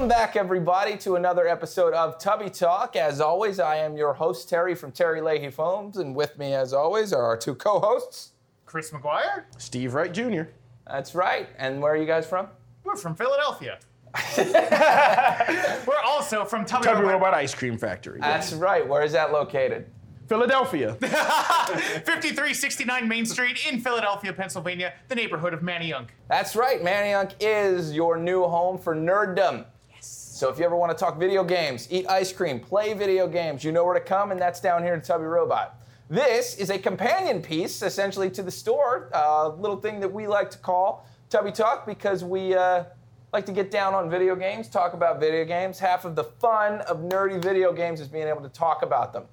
[0.00, 2.96] Welcome back, everybody, to another episode of Tubby Talk.
[2.96, 6.72] As always, I am your host, Terry from Terry Leahy Foams, and with me, as
[6.72, 8.32] always, are our two co hosts.
[8.64, 9.44] Chris McGuire.
[9.58, 10.44] Steve Wright Jr.
[10.86, 11.50] That's right.
[11.58, 12.48] And where are you guys from?
[12.82, 13.78] We're from Philadelphia.
[14.38, 17.12] We're also from Tubby, Tubby Robot.
[17.12, 18.20] Robot Ice Cream Factory.
[18.20, 18.88] That's right.
[18.88, 19.84] Where is that located?
[20.28, 20.94] Philadelphia.
[20.94, 26.08] 5369 Main Street in Philadelphia, Pennsylvania, the neighborhood of Manayunk.
[26.26, 26.82] That's right.
[26.82, 29.66] Manayunk is your new home for nerddom.
[30.40, 33.62] So if you ever want to talk video games, eat ice cream, play video games,
[33.62, 35.78] you know where to come, and that's down here at Tubby Robot.
[36.08, 39.10] This is a companion piece, essentially, to the store.
[39.12, 42.84] A little thing that we like to call Tubby Talk because we uh,
[43.34, 45.78] like to get down on video games, talk about video games.
[45.78, 49.24] Half of the fun of nerdy video games is being able to talk about them.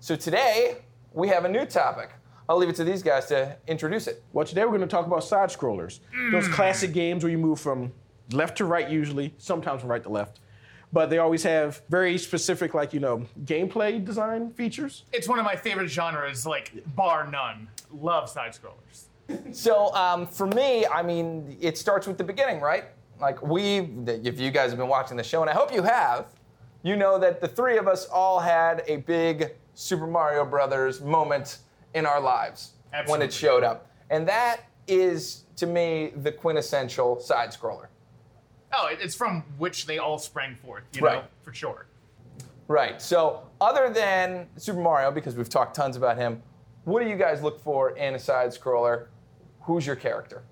[0.00, 0.82] So today,
[1.14, 2.10] we have a new topic.
[2.46, 4.22] I'll leave it to these guys to introduce it.
[4.34, 6.00] well, today we're going to talk about side scrollers.
[6.30, 7.90] Those classic games where you move from
[8.30, 10.40] left to right, usually, sometimes from right to left.
[10.92, 15.04] But they always have very specific, like, you know, gameplay design features.
[15.12, 17.68] It's one of my favorite genres, like, bar none.
[17.90, 19.04] Love side scrollers.
[19.52, 22.84] So um, for me, I mean, it starts with the beginning, right?
[23.20, 26.26] Like we, if you guys have been watching the show, and I hope you have,
[26.82, 31.58] you know that the three of us all had a big Super Mario Brothers moment
[31.94, 32.72] in our lives
[33.06, 37.86] when it showed up, and that is to me the quintessential side scroller.
[38.72, 41.22] Oh, it's from which they all sprang forth, you Right.
[41.22, 41.86] know, for sure.
[42.68, 43.02] Right.
[43.02, 46.42] So other than Super Mario, because we've talked tons about him,
[46.84, 49.06] what do you guys look for in a side scroller?
[49.62, 50.42] Who's your character?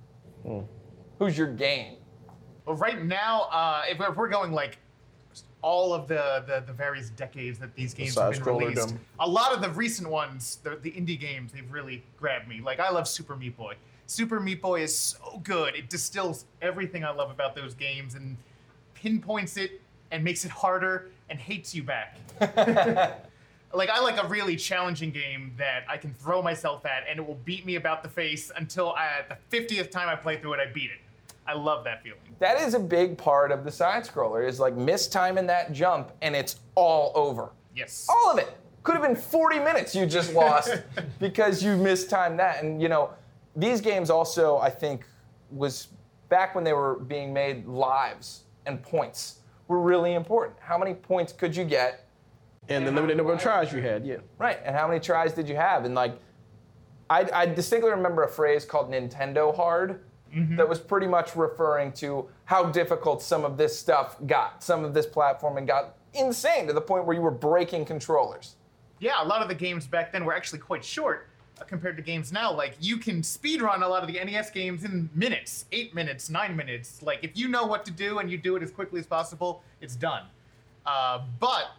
[1.18, 1.96] Who's your game?
[2.66, 4.78] Well, right now, uh, if, if we're going like
[5.62, 9.00] all of the, the, the various decades that these games have been released, dumb.
[9.18, 12.60] a lot of the recent ones, the, the indie games, they've really grabbed me.
[12.60, 13.74] Like, I love Super Meat Boy.
[14.10, 15.76] Super Meat Boy is so good.
[15.76, 18.36] It distills everything I love about those games and
[18.92, 22.18] pinpoints it and makes it harder and hates you back.
[23.72, 27.22] like I like a really challenging game that I can throw myself at and it
[27.24, 30.60] will beat me about the face until I, the 50th time I play through it,
[30.60, 30.98] I beat it.
[31.46, 32.18] I love that feeling.
[32.40, 35.72] That is a big part of the side scroller is like miss time in that
[35.72, 37.50] jump and it's all over.
[37.76, 38.08] Yes.
[38.10, 38.56] All of it.
[38.82, 40.82] Could have been 40 minutes you just lost
[41.20, 42.64] because you missed mistimed that.
[42.64, 43.10] And you know,
[43.56, 45.06] these games also, I think,
[45.50, 45.88] was
[46.28, 50.58] back when they were being made lives and points were really important.
[50.60, 52.06] How many points could you get?
[52.68, 54.18] And the limited number of tries you had, yeah.
[54.38, 54.58] Right.
[54.64, 55.84] And how many tries did you have?
[55.84, 56.18] And like
[57.08, 60.02] I, I distinctly remember a phrase called Nintendo hard
[60.34, 60.56] mm-hmm.
[60.56, 64.62] that was pretty much referring to how difficult some of this stuff got.
[64.62, 68.56] Some of this platforming got insane to the point where you were breaking controllers.
[69.00, 71.29] Yeah, a lot of the games back then were actually quite short
[71.66, 72.52] compared to games now.
[72.52, 76.56] Like you can speedrun a lot of the NES games in minutes, eight minutes, nine
[76.56, 77.02] minutes.
[77.02, 79.62] Like if you know what to do and you do it as quickly as possible,
[79.80, 80.24] it's done.
[80.86, 81.72] Uh, but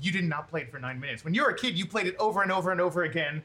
[0.00, 1.24] you did not play it for nine minutes.
[1.24, 3.42] When you were a kid, you played it over and over and over again.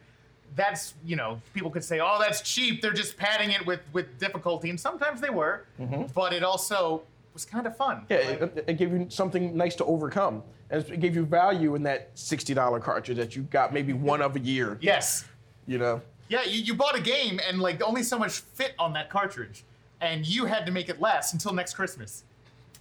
[0.56, 2.82] That's you know people could say, oh, that's cheap.
[2.82, 5.66] They're just padding it with with difficulty, and sometimes they were.
[6.14, 7.02] But it also
[7.34, 8.06] was kind of fun.
[8.10, 10.44] Yeah, Like- it, it gave you something nice to overcome.
[10.70, 14.36] And it gave you value in that $60 cartridge that you got maybe one of
[14.36, 15.26] a year, yes.
[15.68, 16.02] You know?
[16.30, 19.64] Yeah, you, you bought a game and like only so much fit on that cartridge,
[20.02, 22.24] and you had to make it last until next Christmas.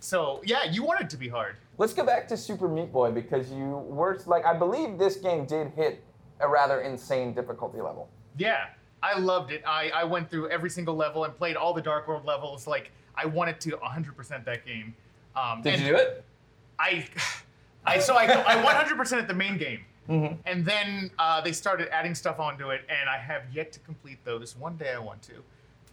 [0.01, 1.57] So yeah, you want it to be hard.
[1.79, 5.47] Let's go back to Super Meat Boy because you were like I believe this game
[5.47, 6.03] did hit
[6.41, 8.09] a rather insane difficulty level.
[8.37, 8.67] Yeah,
[9.03, 9.63] I loved it.
[9.67, 12.67] I, I went through every single level and played all the Dark World levels.
[12.67, 14.95] Like I wanted to 100% that game.
[15.35, 16.25] Um, Did and you do it?
[16.79, 17.07] I,
[17.85, 19.81] I so I I 100% at the main game,
[20.47, 24.25] and then uh, they started adding stuff onto it, and I have yet to complete
[24.25, 24.57] those.
[24.57, 25.35] One day I want to.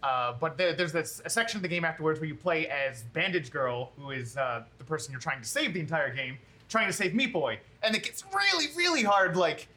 [0.02, 3.02] Uh, but there, there's this a section of the game afterwards where you play as
[3.12, 6.38] Bandage Girl, who is uh, the person you're trying to save the entire game,
[6.68, 9.36] trying to save Meat Boy, and it gets really, really hard.
[9.36, 9.68] Like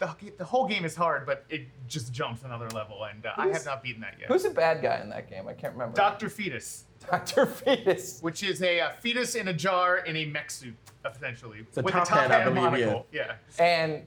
[0.00, 3.48] the, the whole game is hard, but it just jumps another level, and uh, I
[3.48, 4.28] have not beaten that yet.
[4.28, 5.46] Who's the bad guy in that game?
[5.46, 5.94] I can't remember.
[5.94, 7.46] Doctor Fetus, Dr.
[7.46, 8.20] Fetus.
[8.22, 11.92] which is a, uh fetus in a jar in a mech suit, essentially, a with
[11.94, 13.06] top a top hat, I hat and believe, monocle.
[13.12, 13.34] Yeah.
[13.58, 14.02] And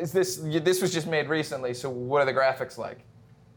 [0.00, 1.74] is this this was just made recently?
[1.74, 2.98] So what are the graphics like?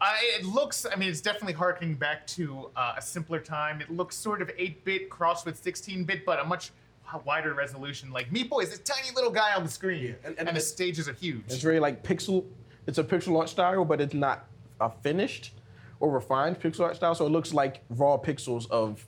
[0.02, 3.80] I, it looks, I mean, it's definitely harking back to uh, a simpler time.
[3.80, 6.72] It looks sort of 8 bit crossed with 16 bit, but a much
[7.14, 8.12] uh, wider resolution.
[8.12, 10.58] Like Meat Boy is this tiny little guy on the screen, Yeah, and- and, and
[10.58, 11.44] the stages are huge.
[11.46, 12.44] It's very like pixel.
[12.86, 14.46] It's a pixel art style, but it's not
[14.82, 15.54] a finished
[16.02, 17.16] or refined pixel art style.
[17.16, 19.08] So it looks like raw pixels of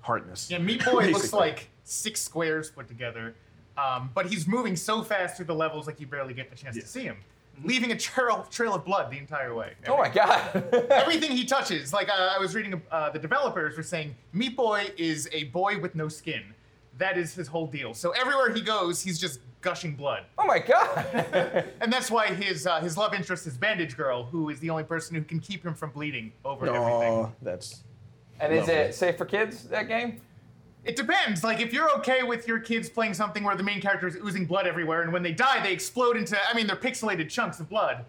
[0.00, 0.50] hardness.
[0.50, 3.34] Yeah, Meat Boy looks like six squares put together,
[3.76, 6.76] um, but he's moving so fast through the levels like you barely get the chance
[6.76, 7.16] to see him,
[7.64, 9.72] leaving a trail, trail of blood the entire way.
[9.88, 10.64] Oh my god.
[10.90, 14.90] Everything he touches, like uh, I was reading, uh, the developers were saying, Meat Boy
[14.96, 16.42] is a boy with no skin.
[16.98, 17.94] That is his whole deal.
[17.94, 20.24] So everywhere he goes, he's just gushing blood.
[20.38, 21.66] Oh my god.
[21.80, 24.84] And that's why his uh, his love interest is Bandage Girl, who is the only
[24.84, 27.12] person who can keep him from bleeding over everything.
[27.12, 27.82] Oh, that's
[28.38, 30.20] and is it safe for kids, that game?
[30.82, 31.44] It depends.
[31.44, 34.46] Like if you're okay with your kids playing something where the main character is oozing
[34.46, 37.68] blood everywhere, and when they die, they explode into I mean they're pixelated chunks of
[37.68, 38.04] blood.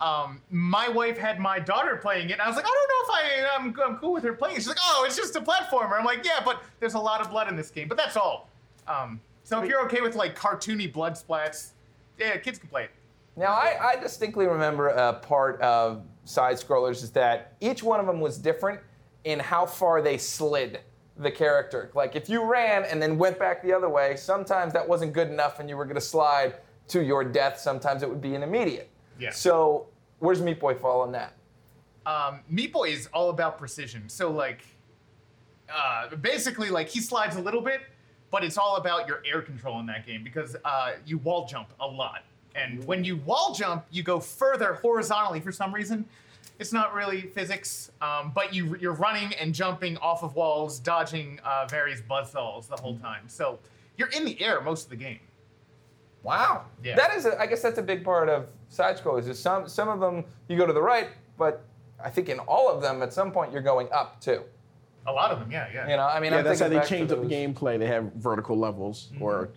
[0.00, 3.02] Um, my wife had my daughter playing it, and I was like, I don't know
[3.04, 4.56] if I I'm, I'm cool with her playing.
[4.56, 4.60] it.
[4.60, 5.98] She's like, Oh, it's just a platformer.
[5.98, 8.48] I'm like, Yeah, but there's a lot of blood in this game, but that's all.
[8.88, 11.70] Um, so if you're okay with like cartoony blood splats,
[12.18, 12.90] yeah, kids can play it.
[13.36, 18.06] Now, I, I distinctly remember a part of side scrollers is that each one of
[18.06, 18.80] them was different
[19.24, 20.80] in how far they slid
[21.18, 21.90] the character.
[21.94, 25.28] Like if you ran and then went back the other way, sometimes that wasn't good
[25.28, 26.56] enough and you were going to slide
[26.88, 27.58] to your death.
[27.58, 28.90] Sometimes it would be an immediate.
[29.18, 29.30] Yeah.
[29.30, 29.86] So
[30.18, 31.32] where's Meat Boy fall on that?
[32.06, 34.08] um, Meat Boy is all about precision.
[34.08, 34.64] So like,
[35.74, 37.80] uh, basically, like he slides a little bit,
[38.30, 41.72] but it's all about your air control in that game because uh, you wall jump
[41.80, 42.22] a lot,
[42.54, 46.04] and when you wall jump, you go further horizontally for some reason.
[46.58, 51.38] It's not really physics, um, but you you're running and jumping off of walls, dodging
[51.44, 53.28] uh, various buzzsaws the whole time.
[53.28, 53.58] So
[53.98, 55.20] you're in the air most of the game.
[56.22, 56.64] Wow.
[56.82, 56.96] Yeah.
[56.96, 59.28] That is, a, I guess that's a big part of side scrollers.
[59.28, 61.08] Is some some of them you go to the right,
[61.38, 61.64] but
[62.02, 64.42] I think in all of them at some point you're going up too.
[65.08, 65.88] A lot of them, yeah, yeah.
[65.88, 66.38] You know, I mean, yeah.
[66.38, 67.78] I'm That's how they back to changed up the those- gameplay.
[67.78, 69.50] They have vertical levels or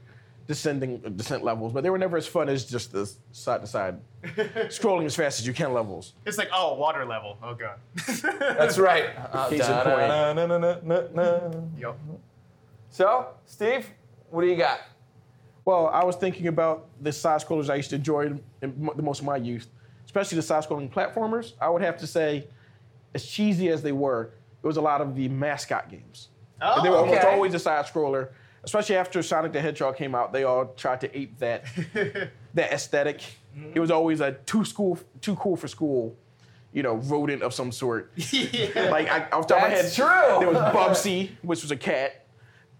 [0.49, 3.99] descending descent levels, but they were never as fun as just the side to side
[4.23, 6.13] scrolling as fast as you can levels.
[6.25, 7.37] It's like, oh, water level.
[7.43, 7.77] Oh god.
[8.39, 9.11] That's right.
[9.31, 9.85] Uh, Case in point.
[9.85, 11.61] da-da-da-da-da-da.
[11.77, 11.99] Yup.
[12.89, 13.91] So, Steve,
[14.31, 14.79] what do you got?
[15.65, 19.03] Well, I was thinking about the side scrollers I used to enjoy in m- the
[19.03, 19.67] most of my youth,
[20.05, 21.53] especially the side scrolling platformers.
[21.61, 22.47] I would have to say,
[23.13, 24.31] as cheesy as they were,
[24.63, 26.29] it was a lot of the mascot games.
[26.59, 27.27] Oh, they were almost okay.
[27.31, 28.29] always a side scroller,
[28.63, 30.33] especially after Sonic the Hedgehog came out.
[30.33, 31.65] They all tried to ape that
[32.53, 33.21] that aesthetic.
[33.73, 36.15] It was always a too school, too cool for school,
[36.71, 38.11] you know, rodent of some sort.
[38.15, 38.89] yeah.
[38.89, 40.39] Like I, off the top of my head, true.
[40.39, 42.25] there was Bubsy, which was a cat.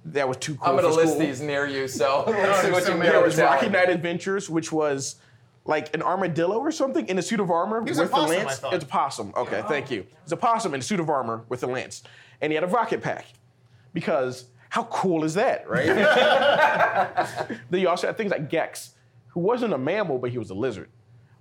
[0.06, 0.78] That was too cool for school.
[0.78, 1.28] I'm going to for list school.
[1.28, 3.10] these near you, so let's see what so you many.
[3.10, 3.18] know.
[3.18, 3.72] There was Tell Rocket.
[3.72, 5.18] Knight Adventures, which was
[5.66, 8.46] like an armadillo or something in a suit of armor was with a possum, the
[8.46, 8.62] lance.
[8.72, 9.34] It's a possum.
[9.36, 10.06] Okay, thank you.
[10.24, 12.04] It's a possum in a suit of armor with a lance,
[12.40, 13.26] and he had a rocket pack.
[13.94, 15.86] Because how cool is that, right?
[17.70, 18.94] then you also had things like Gex,
[19.28, 20.90] who wasn't a mammal, but he was a lizard,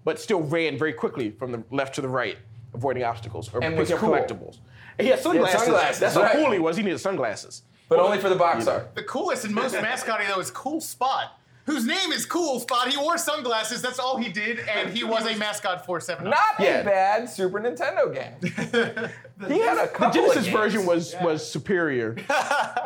[0.05, 2.39] but still ran very quickly from the left to the right,
[2.75, 4.11] avoiding obstacles or And picking up cool.
[4.11, 4.59] collectibles.
[4.99, 5.61] And he had sunglasses.
[5.61, 6.33] sunglasses, That's right.
[6.37, 6.77] how cool he was.
[6.77, 7.63] He needed sunglasses.
[7.89, 8.73] But only for the box You know.
[8.73, 8.95] art.
[8.95, 11.38] The coolest and most mascotty though is Cool Spot,
[11.69, 12.89] whose name is Cool Spot.
[12.89, 13.83] He wore sunglasses.
[13.83, 16.35] That's all he did, and he was a mascot for Seven Up.
[16.35, 16.79] Not Yeah.
[16.81, 19.11] a bad Super Nintendo game.
[19.47, 20.89] He had a The Genesis of version games.
[20.89, 22.15] was was superior.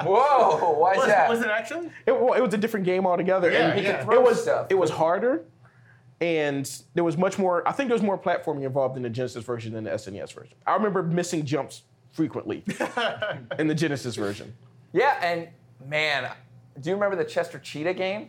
[0.04, 1.28] Whoa, why is Was, that?
[1.30, 1.90] was it actually?
[2.06, 3.50] It, wa- it was a different game altogether.
[3.50, 4.66] Yeah, and you could it throw was stuff.
[4.68, 5.44] it was harder,
[6.20, 7.66] and there was much more.
[7.66, 10.56] I think there was more platforming involved in the Genesis version than the SNES version.
[10.66, 12.64] I remember missing jumps frequently
[13.58, 14.52] in the Genesis version.
[14.92, 15.48] Yeah, and
[15.88, 16.30] man,
[16.80, 18.28] do you remember the Chester Cheetah game?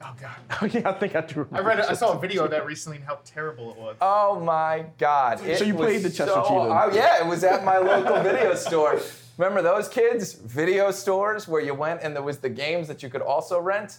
[0.00, 0.36] Oh god.
[0.62, 1.46] Oh, yeah, I think I do.
[1.52, 1.80] I read.
[1.80, 3.96] A, I saw a video of that recently and how terrible it was.
[4.00, 5.44] Oh my God!
[5.46, 6.54] It So you played the Chester so- Cheetah?
[6.54, 9.00] Oh yeah, it was at my local video store.
[9.36, 10.32] Remember those kids?
[10.34, 13.98] Video stores where you went and there was the games that you could also rent.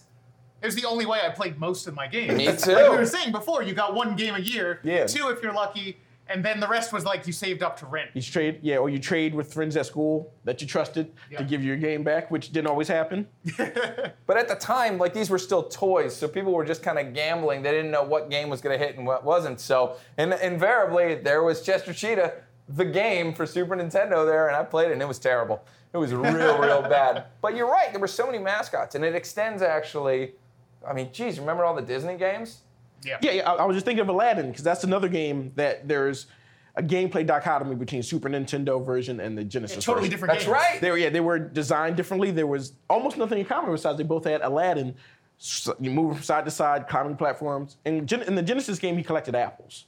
[0.62, 2.38] It was the only way I played most of my games.
[2.38, 2.75] Me Like too.
[2.75, 5.05] we were saying before, you got one game a year, Yeah.
[5.05, 5.97] two if you're lucky,
[6.29, 8.12] and then the rest was like you saved up to rent.
[8.13, 11.39] You trade, yeah, or you trade with friends at school that you trusted Yeah.
[11.39, 13.27] to give you your game back, which didn't always happen.
[14.27, 17.13] But at the time, like these were still toys, so people were just kind of
[17.15, 17.63] gambling.
[17.63, 19.59] They didn't know what game was going to hit and what wasn't.
[19.59, 22.33] So, and invariably, there was Chester Cheetah,
[22.67, 25.63] the game for Super Nintendo there, and I played it, and it was terrible.
[25.93, 27.25] It was real, real bad.
[27.41, 30.33] But you're right, there were so many mascots, and it extends actually.
[30.88, 32.59] I mean, geez, remember all the Disney games?
[33.03, 33.18] Yeah.
[33.22, 33.51] Yeah, yeah.
[33.51, 36.27] I, I was just thinking of Aladdin because that's another game that there's
[36.75, 39.84] a gameplay dichotomy between Super Nintendo version and the Genesis.
[39.84, 40.12] Totally version.
[40.12, 40.34] different.
[40.34, 40.53] That's games.
[40.53, 40.82] right.
[40.82, 42.32] They were yeah, they were designed differently.
[42.32, 44.96] There was almost nothing in common besides they both had Aladdin.
[45.38, 47.77] So you move from side to side, climbing platforms.
[47.86, 49.86] And Gen- in the Genesis game, he collected apples.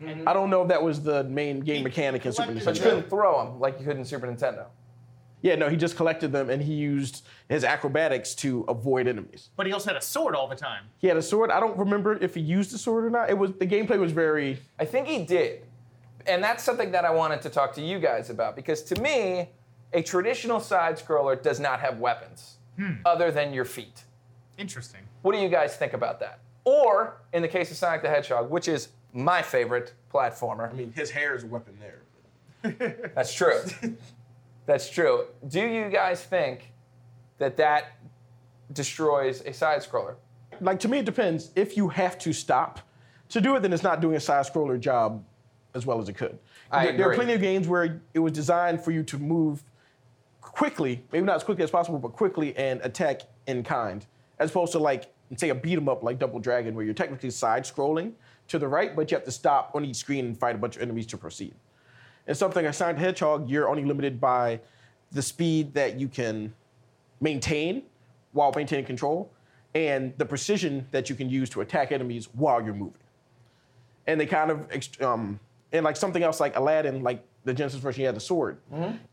[0.00, 0.28] Mm-hmm.
[0.28, 2.82] I don't know if that was the main game mechanic in Super collected But you
[2.82, 4.66] couldn't throw them like you could in Super Nintendo.
[5.42, 9.50] Yeah, no, he just collected them and he used his acrobatics to avoid enemies.
[9.56, 10.84] But he also had a sword all the time.
[10.98, 11.50] He had a sword.
[11.50, 13.28] I don't remember if he used the sword or not.
[13.28, 15.64] It was the gameplay was very I think he did.
[16.26, 19.48] And that's something that I wanted to talk to you guys about because to me,
[19.92, 22.92] a traditional side scroller does not have weapons hmm.
[23.04, 24.04] other than your feet.
[24.56, 25.00] Interesting.
[25.22, 26.38] What do you guys think about that?
[26.64, 30.92] Or, in the case of Sonic the Hedgehog, which is my favorite platformer, I mean,
[30.92, 32.02] his hair is a weapon there.
[33.14, 33.60] that's true.
[34.66, 35.26] that's true.
[35.48, 36.72] Do you guys think
[37.38, 37.96] that that
[38.72, 40.14] destroys a side scroller.
[40.60, 42.80] like to me it depends if you have to stop
[43.28, 45.22] to do it then it's not doing a side scroller job
[45.74, 46.38] as well as it could
[46.70, 49.62] I there, there are plenty of games where it was designed for you to move
[50.40, 54.06] quickly maybe not as quickly as possible but quickly and attack in kind
[54.38, 57.30] as opposed to like say a beat 'em up like double dragon where you're technically
[57.30, 58.12] side scrolling
[58.48, 60.76] to the right but you have to stop on each screen and fight a bunch
[60.76, 61.54] of enemies to proceed
[62.26, 64.60] and something like Sonic the Hedgehog, you're only limited by
[65.10, 66.54] the speed that you can
[67.20, 67.82] maintain
[68.32, 69.30] while maintaining control
[69.74, 73.00] and the precision that you can use to attack enemies while you're moving.
[74.06, 74.66] And they kind of,
[75.00, 75.38] um,
[75.72, 78.58] and like something else like Aladdin, like the Genesis version, you had the sword.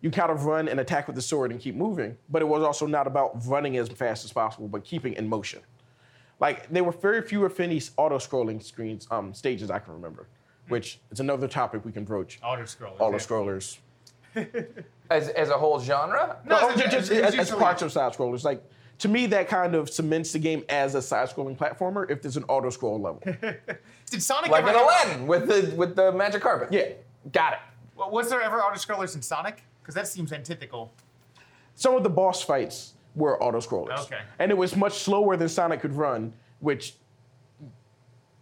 [0.02, 2.64] You kind of run and attack with the sword and keep moving, but it was
[2.64, 5.62] also not about running as fast as possible, but keeping in motion.
[6.40, 10.28] Like there were very few, if any, auto-scrolling screens, um, stages I can remember,
[10.70, 12.40] which is another topic we can broach.
[12.44, 13.00] Auto scrollers.
[13.00, 13.18] Auto yeah.
[13.18, 13.78] scrollers.
[15.12, 16.38] As, as a whole genre?
[16.46, 18.44] No, No, it's- just, it's as, as usually- parts of side scrollers.
[18.44, 18.64] Like
[19.00, 22.38] to me, that kind of cements the game as a side scrolling platformer if there's
[22.38, 23.20] an auto scroll level.
[24.12, 26.72] Did Sonic Like ever in Aladdin with the with the magic carpet.
[26.72, 26.90] yeah.
[27.32, 27.60] Got it.
[27.96, 29.64] Well, Was there ever auto scrollers in Sonic?
[29.82, 30.94] Because that seems antithetical.
[31.74, 34.02] Some of the boss fights were auto scrollers.
[34.06, 34.20] Okay.
[34.38, 36.94] And it was much slower than Sonic could run, which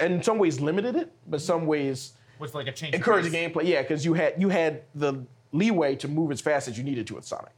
[0.02, 2.96] in some ways limited it, but some ways Was like a change.
[2.96, 3.32] of the pace.
[3.32, 3.66] gameplay.
[3.66, 7.08] Yeah, because you had you had the leeway to move as fast as you needed
[7.08, 7.56] to with Sonic,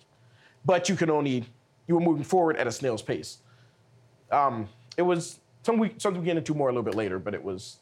[0.66, 1.46] but you could only
[1.88, 3.40] you were moving forward at a snail's pace.
[4.32, 7.34] Um, it was some we something we get into more a little bit later, but
[7.34, 7.78] it was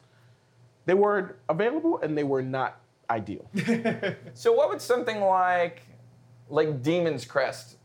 [0.86, 3.48] they were available and they were not ideal.
[4.34, 5.82] So what would something like
[6.48, 7.76] like Demon's Crest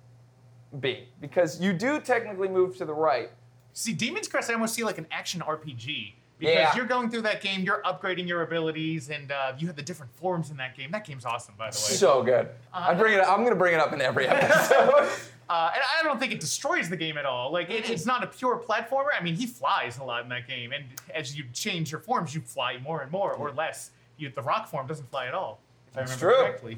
[0.79, 1.08] be?
[1.20, 3.29] Because you do technically move to the right.
[3.74, 6.13] See, Demon's Crest, I almost see like an action RPG.
[6.40, 6.75] Because Yeah.
[6.75, 10.12] you're going through that game, you're upgrading your abilities, and uh, you have the different
[10.16, 10.92] forms in that game.
[10.92, 11.96] That game's awesome, by the way.
[11.96, 12.50] So good.
[12.74, 13.20] I bring it.
[13.22, 15.08] Up, I'm gonna bring it up in every episode.
[15.50, 17.52] Uh, and I don't think it destroys the game at all.
[17.52, 19.08] Like it, it's not a pure platformer.
[19.16, 22.34] I mean, he flies a lot in that game, and as you change your forms,
[22.34, 23.92] you fly more and more or less.
[24.18, 25.60] You, the rock form doesn't fly at all,
[25.92, 26.46] if I That's remember true.
[26.48, 26.78] correctly.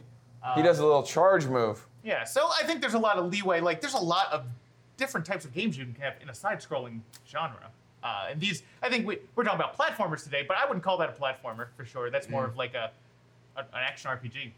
[0.55, 1.85] he does a little charge move.
[2.03, 3.61] Yeah, so I think there's a lot of leeway.
[3.61, 4.45] Like, there's a lot of
[4.97, 7.69] different types of games you can have in a side-scrolling genre.
[8.05, 10.99] Uh, and these, I think we, we're talking about platformers today, but I wouldn't call
[10.99, 12.11] that a platformer for sure.
[12.11, 12.91] That's more of like a,
[13.57, 14.51] a an action RPG.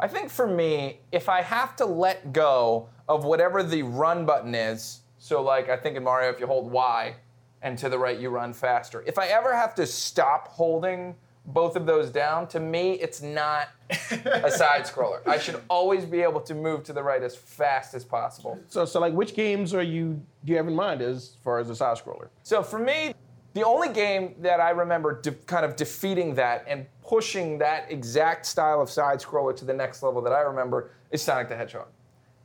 [0.00, 4.56] I think for me, if I have to let go of whatever the run button
[4.56, 7.14] is, so like I think in Mario, if you hold Y
[7.62, 9.04] and to the right, you run faster.
[9.06, 11.14] If I ever have to stop holding
[11.46, 13.68] both of those down, to me, it's not
[14.10, 15.26] a side scroller.
[15.26, 18.58] I should always be able to move to the right as fast as possible.
[18.68, 21.70] So, so like, which games are you do you have in mind as far as
[21.70, 22.28] a side scroller?
[22.42, 23.14] So for me,
[23.54, 28.46] the only game that I remember de- kind of defeating that and pushing that exact
[28.46, 31.88] style of side scroller to the next level that I remember is Sonic the Hedgehog.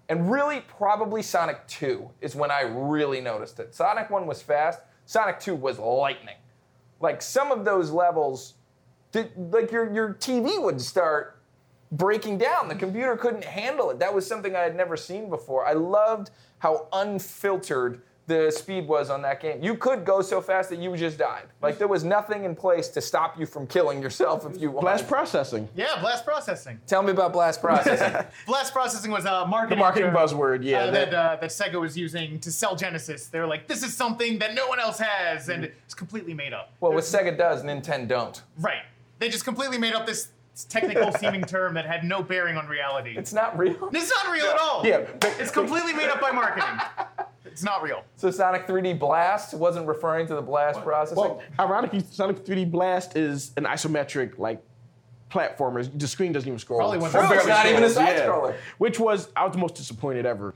[0.09, 3.75] And really, probably Sonic 2 is when I really noticed it.
[3.75, 6.35] Sonic 1 was fast, Sonic 2 was lightning.
[6.99, 8.55] Like some of those levels,
[9.23, 11.39] th- like your, your TV would start
[11.91, 12.67] breaking down.
[12.67, 13.99] The computer couldn't handle it.
[13.99, 15.65] That was something I had never seen before.
[15.65, 19.63] I loved how unfiltered the speed was on that game.
[19.63, 21.43] You could go so fast that you just died.
[21.61, 24.81] Like there was nothing in place to stop you from killing yourself if you wanted.
[24.81, 25.69] Blast processing.
[25.77, 26.77] Yeah, blast processing.
[26.87, 28.13] Tell me about blast processing.
[28.45, 30.79] Blast processing was a marketing, The marketing term, buzzword, yeah.
[30.79, 33.27] uh, that- that, uh, that Sega was using to sell Genesis.
[33.27, 36.51] They were like, this is something that no one else has, and it's completely made
[36.51, 36.73] up.
[36.81, 38.41] well, what Sega does, Nintendo don't.
[38.59, 38.81] Right.
[39.19, 40.29] They just completely made up this
[40.69, 43.15] technical seeming term that had no bearing on reality.
[43.17, 43.89] It's not real.
[43.93, 44.85] It's not real at all.
[44.85, 46.69] Yeah, but- it's completely made up by marketing.
[47.45, 48.03] It's not real.
[48.17, 51.17] So Sonic 3D Blast wasn't referring to the blast processing.
[51.23, 54.61] Well, ironically, Sonic 3D Blast is an isometric like
[55.31, 55.89] platformer.
[55.97, 56.79] The screen doesn't even scroll.
[56.79, 58.27] Probably one of True, the it's not even a side Yeah.
[58.27, 58.53] scroller.
[58.77, 60.51] Which was I was the most disappointed ever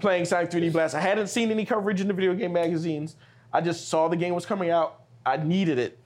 [0.00, 0.94] playing Sonic 3D Blast.
[0.94, 3.16] I hadn't seen any coverage in the video game magazines.
[3.52, 5.00] I just saw the game was coming out.
[5.26, 5.98] I needed it.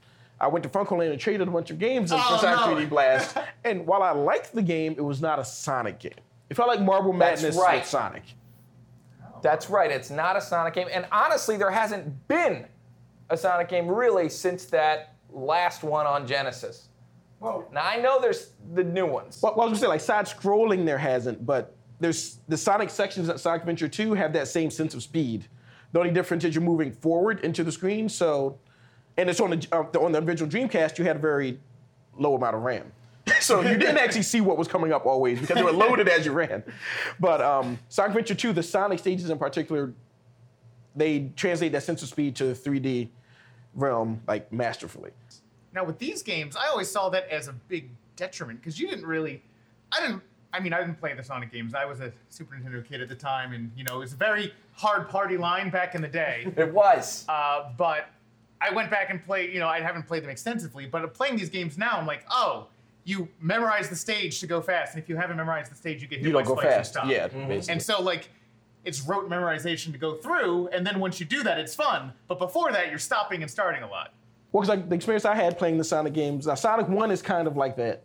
[0.42, 2.76] I went to Funco Land and traded a bunch of games in Oh, for Sonic
[2.78, 2.84] no.
[2.84, 3.37] 3D Blast.
[3.64, 6.12] and while I liked the game, it was not a Sonic game.
[6.50, 7.78] It felt like Marble That's Madness right.
[7.78, 8.25] with Sonic.
[9.40, 9.90] That's right.
[9.90, 10.88] It's not a Sonic game.
[10.92, 12.66] And honestly, there hasn't been
[13.30, 16.88] a Sonic game really since that last one on Genesis.
[17.38, 17.66] Whoa.
[17.72, 19.40] Now I know there's the new ones.
[19.42, 22.90] Well, well, I was gonna say like side scrolling there hasn't, but there's the Sonic
[22.90, 25.46] sections at Sonic Adventure 2 have that same sense of speed.
[25.92, 28.08] The only difference is you're moving forward into the screen.
[28.08, 28.58] So,
[29.16, 31.59] and it's on the uh, the- on the original Dreamcast you had a very
[32.16, 32.92] low amount of RAM.
[33.40, 36.26] so you didn't actually see what was coming up always because they were loaded as
[36.26, 36.64] you ran.
[37.21, 39.92] But um, Sonic Adventure 2, the Sonic stages in particular,
[40.97, 43.11] they translate that sense of speed to the 3D
[43.75, 45.12] realm like masterfully.
[45.73, 49.07] Now with these games, I always saw that as a big detriment because you didn't
[49.07, 49.40] really,
[49.92, 51.75] I didn't I mean, I didn't play the Sonic games.
[51.75, 54.16] I was a Super Nintendo kid at the time, and you know, it was a
[54.16, 56.52] very hard party line back in the day.
[56.57, 57.25] It was.
[57.28, 58.09] Uh, but
[58.62, 59.52] I went back and played.
[59.52, 62.69] You know, I haven't played them extensively, but playing these games now, I'm like, oh,
[63.04, 66.09] you memorize the stage to go fast, and if you haven't memorized the stage, you
[66.09, 66.90] get hit You by don't go spikes or fast.
[66.92, 67.07] stop.
[67.09, 67.49] Yeah, mm-hmm.
[67.49, 67.73] basically.
[67.73, 68.31] And so like.
[68.85, 72.12] It's rote memorization to go through, and then once you do that, it's fun.
[72.26, 74.12] But before that, you're stopping and starting a lot.
[74.50, 77.23] Well, because like the experience I had playing the Sonic games, now Sonic One is
[77.23, 78.02] kind of like that.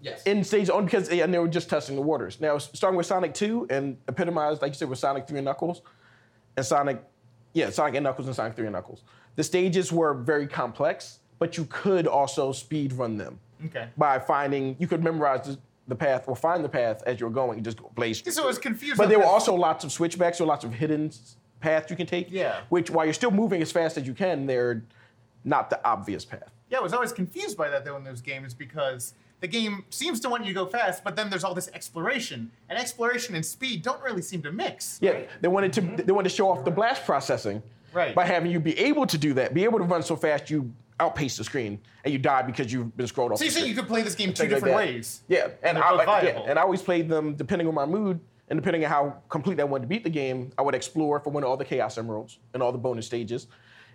[0.00, 0.22] yes.
[0.22, 2.40] in stage only because and they were just testing the waters.
[2.40, 5.82] Now starting with Sonic 2 and epitomized, like you said, with Sonic 3 and Knuckles,
[6.56, 7.02] and Sonic,
[7.56, 9.02] yeah, Sonic and Knuckles and Sonic 3 and Knuckles.
[9.36, 13.88] The stages were very complex, but you could also speed run them Okay.
[13.96, 15.58] by finding you could memorize the,
[15.88, 18.22] the path or find the path as you were going just go blaze.
[18.34, 18.98] So I was confused.
[18.98, 21.10] But there were also lots of switchbacks or lots of hidden
[21.60, 22.30] paths you can take.
[22.30, 22.60] Yeah.
[22.68, 24.82] Which while you're still moving as fast as you can, they're
[25.44, 26.50] not the obvious path.
[26.68, 30.20] Yeah, I was always confused by that though in those games because the game seems
[30.20, 33.44] to want you to go fast, but then there's all this exploration, and exploration and
[33.44, 34.98] speed don't really seem to mix.
[35.02, 37.62] Yeah, they wanted to they wanted to show off the blast processing
[37.92, 38.14] Right.
[38.14, 40.70] by having you be able to do that, be able to run so fast you
[41.00, 43.38] outpace the screen and you die because you've been scrolled off.
[43.38, 43.66] So you screen.
[43.68, 45.22] you could play this game two Things like different ways.
[45.28, 48.20] Yeah, and they're I, both yeah, and I always played them depending on my mood
[48.48, 50.52] and depending on how complete I wanted to beat the game.
[50.58, 53.46] I would explore for one of all the chaos emeralds and all the bonus stages.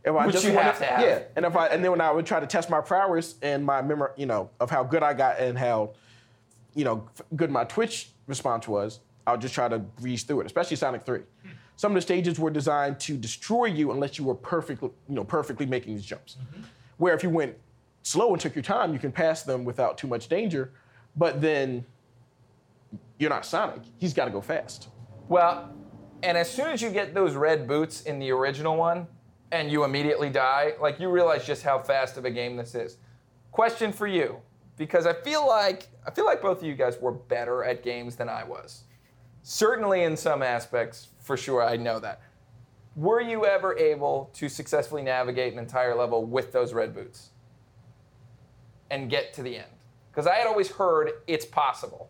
[0.03, 1.01] If I Which just you wanted- have to have.
[1.01, 3.63] Yeah, and if I and then when I would try to test my prowess and
[3.65, 5.91] my memory, you know, of how good I got and how,
[6.73, 10.45] you know, good my Twitch response was, I would just try to breeze through it,
[10.47, 11.19] especially Sonic 3.
[11.19, 11.49] Hmm.
[11.75, 15.23] Some of the stages were designed to destroy you unless you were perfectly, you know,
[15.23, 16.37] perfectly making these jumps.
[16.41, 16.63] Mm-hmm.
[16.97, 17.55] Where if you went
[18.03, 20.71] slow and took your time, you can pass them without too much danger.
[21.15, 21.85] But then
[23.19, 23.81] you're not Sonic.
[23.97, 24.89] He's got to go fast.
[25.27, 25.73] Well,
[26.23, 29.07] and as soon as you get those red boots in the original one
[29.51, 32.97] and you immediately die, like you realize just how fast of a game this is.
[33.51, 34.37] Question for you,
[34.77, 38.15] because I feel like I feel like both of you guys were better at games
[38.15, 38.83] than I was.
[39.43, 42.21] Certainly in some aspects, for sure, I know that.
[42.95, 47.29] Were you ever able to successfully navigate an entire level with those red boots
[48.89, 49.71] and get to the end?
[50.11, 52.09] Because I had always heard it's possible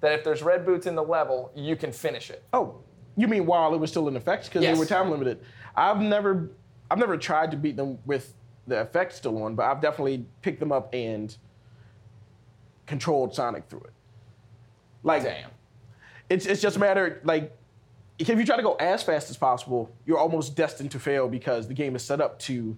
[0.00, 2.44] that if there's red boots in the level, you can finish it.
[2.52, 2.76] Oh,
[3.16, 4.74] you mean while it was still in effect because Yes.
[4.74, 5.40] they were time limited?
[5.74, 6.50] I've never,
[6.90, 8.34] I've never tried to beat them with
[8.66, 11.36] the effect still on, but I've definitely picked them up and
[12.86, 13.92] controlled Sonic through it.
[15.02, 15.50] Like, Damn.
[16.28, 17.56] it's it's just a matter like
[18.18, 21.68] if you try to go as fast as possible, you're almost destined to fail because
[21.68, 22.76] the game is set up to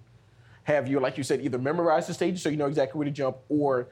[0.63, 3.11] have you, like you said, either memorize the stages so you know exactly where to
[3.11, 3.87] jump, or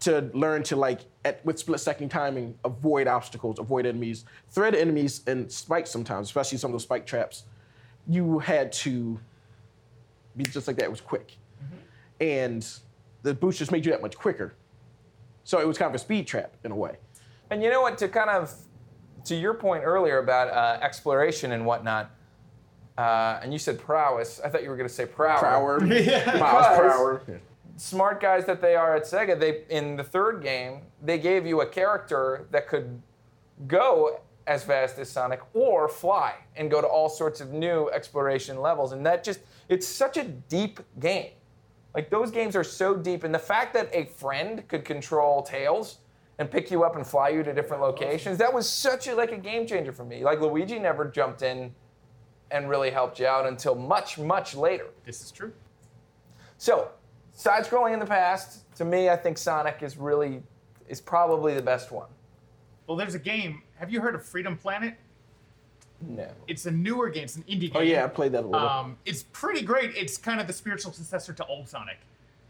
[0.00, 5.22] to learn to like at, with split second timing avoid obstacles, avoid enemies, thread enemies,
[5.26, 7.44] and spikes sometimes, especially some of those spike traps.
[8.06, 9.18] You had to
[10.38, 10.84] just like that.
[10.84, 11.36] It was quick,
[12.20, 12.66] and
[13.22, 14.54] the boost just made you that much quicker.
[15.44, 16.96] So it was kind of a speed trap in a way.
[17.50, 17.98] And you know what?
[17.98, 18.52] To kind of,
[19.24, 22.10] to your point earlier about uh, exploration and whatnot,
[22.96, 24.40] uh, and you said prowess.
[24.44, 25.38] I thought you were going to say prower.
[25.38, 27.22] Prower, Miles Because- Prower.
[27.78, 31.62] Smart guys that they are at Sega, they in the third game they gave you
[31.62, 33.00] a character that could
[33.66, 38.60] go as fast as Sonic or fly and go to all sorts of new exploration
[38.60, 41.30] levels, and that just it's such a deep game.
[41.94, 45.98] Like those games are so deep, and the fact that a friend could control Tails
[46.38, 49.32] and pick you up and fly you to different locations, that was such a like
[49.32, 50.24] a game changer for me.
[50.24, 51.74] Like Luigi never jumped in
[52.50, 54.86] and really helped you out until much, much later.
[55.04, 55.52] This is true.
[56.58, 56.90] So,
[57.32, 60.42] side scrolling in the past, to me, I think Sonic is really
[60.88, 62.08] is probably the best one.
[62.86, 63.62] Well, there's a game.
[63.76, 64.94] Have you heard of Freedom Planet?
[66.08, 66.28] No.
[66.48, 67.24] It's a newer game.
[67.24, 67.72] It's an indie game.
[67.74, 68.68] Oh yeah, I played that a little.
[68.68, 69.94] Um, it's pretty great.
[69.96, 71.98] It's kind of the spiritual successor to old Sonic.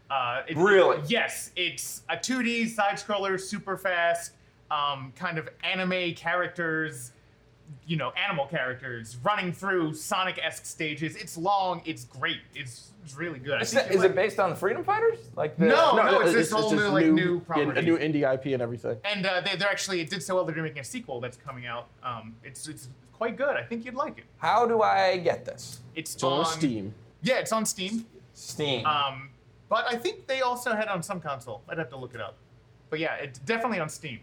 [0.09, 1.01] Uh, it- Really?
[1.07, 1.51] Yes.
[1.55, 4.33] It's a 2D side scroller, super fast,
[4.69, 7.11] um, kind of anime characters,
[7.87, 11.15] you know, animal characters running through Sonic-esque stages.
[11.15, 11.81] It's long.
[11.85, 12.41] It's great.
[12.53, 13.61] It's, it's really good.
[13.61, 15.17] Is, that, it based on the Freedom Fighters?
[15.35, 15.99] Like the, No.
[16.01, 17.79] Oh, it's this whole new, like, new property.
[17.79, 18.97] a new indie IP and everything.
[19.05, 20.45] And uh, they, they're actually it did so well.
[20.45, 21.87] They're making a sequel that's coming out.
[22.03, 23.55] Um, it's it's quite good.
[23.55, 24.25] I think you'd like it.
[24.37, 25.79] How do I get this?
[25.95, 26.93] It's, It's on Steam.
[27.21, 28.05] Yeah, it's on Steam.
[28.33, 28.85] Steam.
[28.85, 29.29] Um,
[29.69, 31.61] but I think they also had it on some console.
[31.69, 32.35] I'd have to look it up.
[32.89, 34.19] But yeah, it's definitely on Steam.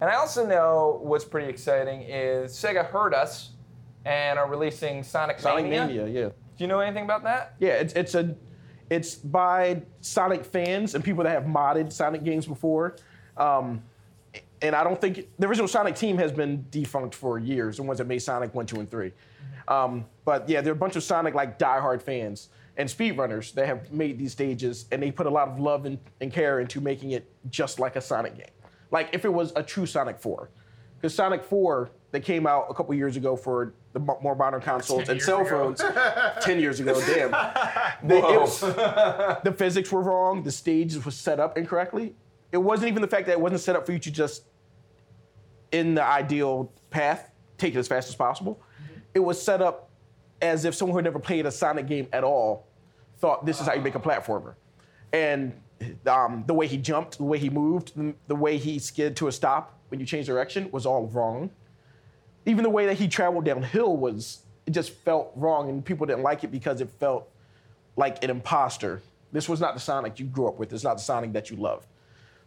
[0.00, 3.50] and I also know what's pretty exciting is Sega heard us
[4.04, 5.86] and are releasing Sonic, Sonic Mania.
[5.86, 6.28] Mania, yeah.
[6.28, 7.54] Do you know anything about that?
[7.58, 8.34] Yeah, it's it's a
[8.90, 12.96] it's by Sonic fans and people that have modded Sonic games before.
[13.36, 13.82] Um,
[14.62, 17.98] and I don't think the original Sonic team has been defunct for years, the ones
[17.98, 19.12] that made Sonic 1, 2, and 3.
[19.68, 23.66] Um, but yeah, there are a bunch of Sonic like diehard fans and speedrunners that
[23.66, 26.80] have made these stages and they put a lot of love and, and care into
[26.80, 28.46] making it just like a Sonic game.
[28.90, 30.50] Like if it was a true Sonic 4.
[30.96, 35.08] Because Sonic 4, that came out a couple years ago for the more modern consoles
[35.08, 35.82] and cell phones.
[36.42, 37.30] 10 years ago, damn.
[38.10, 40.42] It was- the physics were wrong.
[40.42, 42.14] The stage was set up incorrectly.
[42.54, 44.44] It wasn't even the fact that it wasn't set up for you to just,
[45.72, 48.62] in the ideal path, take it as fast as possible.
[49.12, 49.90] It was set up
[50.40, 52.68] as if someone who had never played a Sonic game at all
[53.18, 54.54] thought this is how you make a platformer.
[55.12, 55.52] And
[56.06, 59.26] um, the way he jumped, the way he moved, the, the way he skid to
[59.26, 61.50] a stop when you change direction was all wrong.
[62.46, 66.22] Even the way that he traveled downhill was, it just felt wrong, and people didn't
[66.22, 67.28] like it because it felt
[67.96, 69.02] like an imposter.
[69.32, 70.72] This was not the Sonic you grew up with.
[70.72, 71.88] It's not the Sonic that you loved.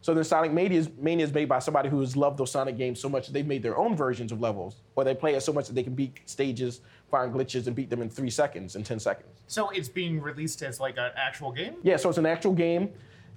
[0.01, 2.77] So then Sonic Mania is, Mania is made by somebody who has loved those Sonic
[2.77, 5.41] games so much that they've made their own versions of levels, or they play it
[5.41, 8.75] so much that they can beat stages, find glitches, and beat them in three seconds,
[8.75, 9.41] in 10 seconds.
[9.47, 11.75] So it's being released as like an actual game.
[11.83, 12.89] Yeah, so it's an actual game.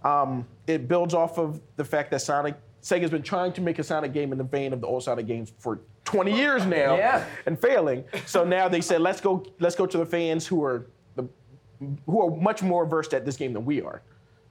[0.05, 3.83] Um, it builds off of the fact that Sonic, Sega's been trying to make a
[3.85, 7.25] Sonic game in the vein of the old Sonic games for 20 years now, Yeah.
[7.47, 8.05] and failing.
[8.27, 11.27] So now they said, let's go, let's go to the fans who are the,
[12.07, 14.03] who are much more versed at this game than we are.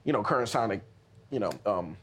[0.04, 0.82] You know, current Sonic,
[1.30, 1.96] you know, um,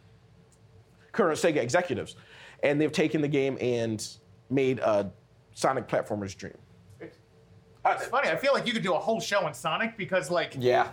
[1.12, 2.16] current Sega executives,
[2.64, 4.06] and they've taken the game and
[4.50, 5.12] made a
[5.54, 6.54] Sonic platformer's dream.
[7.02, 8.30] It's funny.
[8.30, 10.90] I feel like you could do a whole show on Sonic because like Yeah.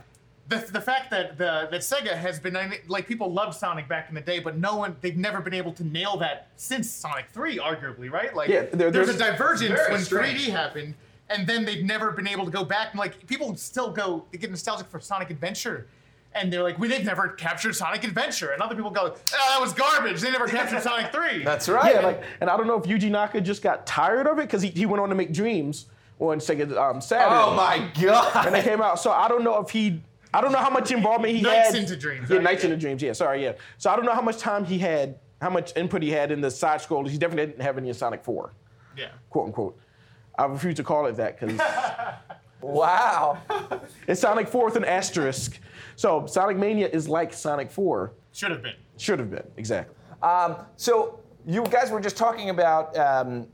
[0.48, 4.14] the, the fact that the that Sega has been like people loved Sonic back in
[4.14, 7.58] the day, but no one they've never been able to nail that since Sonic 3,
[7.58, 8.34] arguably, right?
[8.34, 10.46] Like Yeah, there- there's, there's- a divergence when strange.
[10.46, 10.94] 3D happened,
[11.30, 14.38] and then they've never been able to go back and like people still go they
[14.38, 15.88] get nostalgic for Sonic Adventure.
[16.36, 19.16] And they're like, we they've never captured Sonic Adventure, and other people go, oh,
[19.50, 20.20] that was garbage.
[20.20, 21.44] They never captured Sonic 3.
[21.44, 21.94] That's right.
[21.94, 24.60] Yeah, like, and I don't know if Yuji Naka just got tired of it because
[24.62, 25.86] he, he went on to make Dreams
[26.18, 27.28] on Sega um, Saturn.
[27.30, 28.46] oh my god.
[28.46, 28.98] And they came out.
[29.00, 30.00] So I don't know if he,
[30.32, 31.76] I don't know how much involvement he Nights had.
[31.76, 32.42] into Dreams, Yeah, right?
[32.44, 32.70] Nights Yeah.
[32.70, 33.02] into Dreams.
[33.02, 33.52] Yeah, sorry, yeah.
[33.78, 36.40] So I don't know how much time he had, how much input he had in
[36.40, 37.10] the side scrollers.
[37.10, 38.52] He definitely didn't have any in Sonic 4,
[38.96, 39.08] Yeah.
[39.30, 39.78] quote unquote.
[40.36, 41.60] I refuse to call it that because
[42.72, 43.38] wow.
[44.08, 45.58] it's Sonic 4 with an asterisk.
[45.96, 48.12] So Sonic Mania is like Sonic 4.
[48.32, 48.74] Should have been.
[48.96, 49.94] Should have been, exactly.
[50.22, 53.46] Um, so you guys were just talking about um,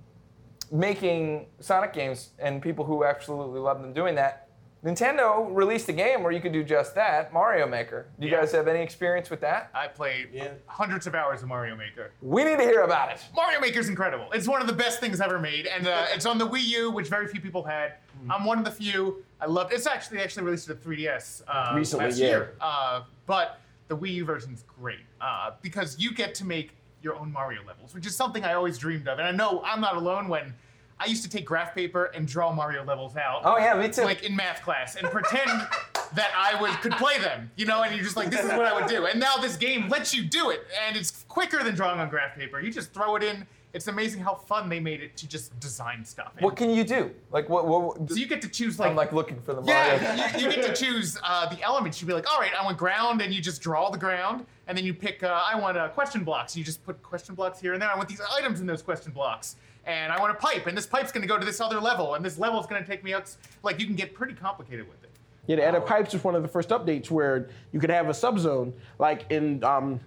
[0.71, 4.40] making Sonic games and people who absolutely love them doing that.
[4.85, 8.07] Nintendo released a game where you could do just that, Mario Maker.
[8.19, 8.41] Do you Yeah.
[8.41, 9.69] guys have any experience with that?
[9.75, 10.53] I played Yeah.
[10.67, 12.13] hundreds of hours of Mario Maker.
[12.23, 13.23] We need to hear about it.
[13.35, 14.31] Mario Maker's incredible.
[14.33, 16.91] It's one of the best things ever made, and uh, it's on the Wii U,
[16.91, 17.95] which very few people had.
[18.31, 19.23] I'm one of the few.
[19.41, 19.73] I loved.
[19.73, 22.27] It's actually they actually released it at 3DS uh, Recently, last yeah.
[22.29, 22.55] year.
[22.61, 27.33] Uh, but the Wii U version's great uh, because you get to make your own
[27.33, 29.19] Mario levels, which is something I always dreamed of.
[29.19, 30.55] And I know I'm not alone when
[31.01, 33.41] I used to take graph paper and draw Mario levels out.
[33.45, 34.03] Oh yeah, me too.
[34.03, 35.49] Like in math class, and pretend
[36.15, 38.67] that I would could play them, you know, and you're just like, this is what
[38.67, 39.07] I would do.
[39.07, 42.37] And now this game lets you do it, and it's quicker than drawing on graph
[42.37, 42.61] paper.
[42.61, 43.47] You just throw it in.
[43.73, 46.33] It's amazing how fun they made it to just design stuff.
[46.41, 47.11] what can you do?
[47.31, 47.67] Like what?
[47.67, 49.95] what so you get to choose like, I'm like looking for the Mario.
[49.95, 52.01] yeah, you, you get to choose uh, the elements.
[52.01, 54.77] You'd be like, all right, I want ground, and you just draw the ground, and
[54.77, 56.57] then you pick, uh, I want uh, question blocks.
[56.57, 57.91] You just put question blocks here and there.
[57.91, 59.57] I want these items in those question blocks,
[59.87, 62.15] and I want a pipe, and this pipe's going to go to this other level,
[62.15, 63.27] and this level's going to take me up.
[63.63, 65.11] Like you can get pretty complicated with it.
[65.47, 68.13] Yeah, the added pipes was one of the first updates where you could have a
[68.13, 70.01] subzone, like in um,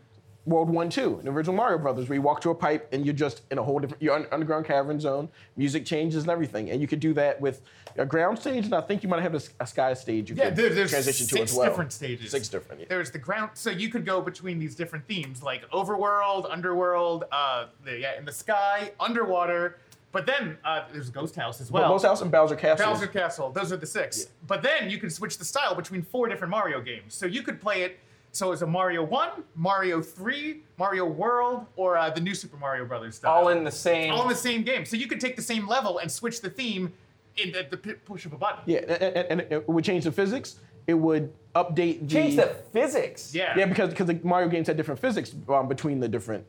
[0.45, 3.06] World One Two, in the original Mario Brothers, where you walk to a pipe and
[3.06, 5.29] you're just in a whole different, you're un- underground cavern zone.
[5.56, 7.62] Music changes and everything, and you could do that with
[7.97, 10.56] a ground stage, and I think you might have a sky stage you Yeah, could
[10.58, 11.69] there, there's transition six to as well.
[11.69, 12.32] different stages.
[12.32, 12.82] Six different.
[12.82, 12.88] Yeah.
[12.89, 17.67] There's the ground, so you could go between these different themes, like overworld, underworld, uh,
[17.86, 19.77] the, yeah, in the sky, underwater.
[20.12, 21.89] But then uh, there's Ghost House as well.
[21.89, 22.86] Ghost House and Bowser Castle.
[22.86, 23.49] Bowser Castle.
[23.51, 24.27] Those are the six.
[24.45, 27.15] But then you can switch the style between four different Mario games.
[27.15, 27.97] So you could play it.
[28.34, 32.84] So it's a Mario One, Mario Three, Mario World, or uh, the new Super Mario
[32.84, 33.32] Brothers style.
[33.32, 34.12] All in the same.
[34.12, 34.86] all in the same game.
[34.86, 36.91] So you could take the same level and switch the theme
[37.38, 38.62] in at the p- push of a button.
[38.65, 40.56] Yeah, and, and- and it would change the physics.
[40.88, 43.36] It would update the Change the physics.
[43.36, 43.56] Yeah.
[43.56, 46.43] Yeah, because because the Mario games had different physics um, between the different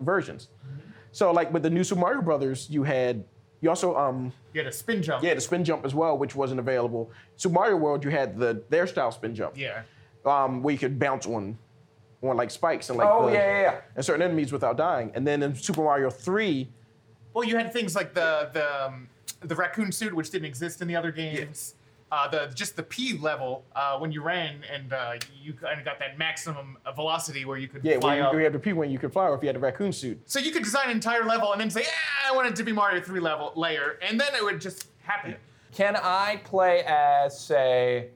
[0.00, 0.48] versions.
[1.12, 3.24] So like with the new Super Mario Brothers, you had
[3.62, 5.24] you also um You had a spin jump.
[5.24, 7.10] yeah the spin jump as well, which wasn't available.
[7.36, 9.56] Super Mario World, you had the their style spin jump.
[9.56, 9.82] Yeah.
[10.24, 11.58] Um, where you could bounce on
[12.22, 13.80] on like spikes and like Oh, the- yeah, yeah, yeah.
[13.96, 15.10] and certain enemies without dying.
[15.14, 16.70] And then in Super Mario Three,
[17.34, 19.08] Well, you had things like the the um,
[19.40, 21.74] the raccoon suit, which didn't exist in the other games.
[22.12, 25.84] Uh, the just the P level uh, when you ran and uh, you kind of
[25.84, 28.58] got that maximum uh, velocity where you could yeah, fly where you, you had the
[28.58, 30.18] P when you could fly, or if you had the raccoon suit.
[30.24, 32.62] So you could design an entire level and then say, "Yeah, I want it to
[32.62, 35.34] be Mario three level layer," and then it would just happen.
[35.72, 38.10] Can I play as say,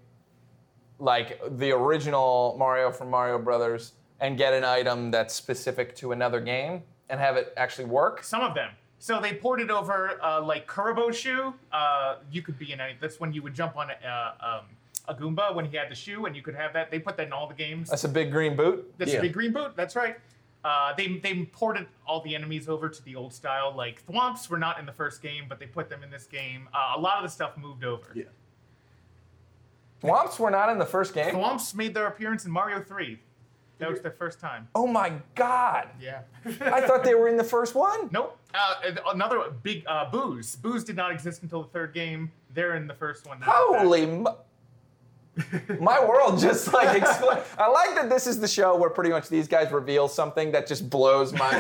[0.98, 6.40] like the original Mario from Mario Brothers, and get an item that's specific to another
[6.40, 8.22] game and have it actually work?
[8.24, 8.70] Some of them.
[8.98, 11.54] So they ported over uh, like Kuribo shoe.
[11.72, 12.94] Uh, you could be in any.
[13.00, 14.64] That's when you would jump on a, uh, um,
[15.06, 16.90] a Goomba when he had the shoe, and you could have that.
[16.90, 17.90] They put that in all the games.
[17.90, 18.92] That's a big green boot.
[18.98, 19.18] That's Yeah.
[19.18, 19.76] a big green boot.
[19.76, 20.16] That's right.
[20.64, 23.72] Uh, they they ported all the enemies over to the old style.
[23.74, 26.68] Like Thwomps were not in the first game, but they put them in this game.
[26.74, 28.08] Uh, a lot of the stuff moved over.
[28.14, 28.24] Yeah.
[30.02, 31.34] Thwomps were not in the first game.
[31.34, 33.18] Thwomps made their appearance in Mario 3.
[33.78, 34.68] That was their first time.
[34.74, 35.88] Oh my god!
[36.00, 36.22] Yeah.
[36.60, 38.08] I thought they were in the first one.
[38.12, 38.36] Nope.
[38.54, 40.56] Uh, another big uh, Boos.
[40.56, 42.32] Boos did not exist until the third game.
[42.54, 43.38] They're in the first one.
[43.40, 43.82] They're not back.
[43.82, 44.24] Holy.
[45.78, 49.28] My world just like expl- I like that this is the show where pretty much
[49.28, 51.58] these guys reveal something that just blows my